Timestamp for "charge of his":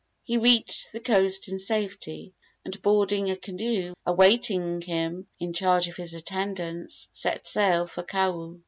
5.53-6.15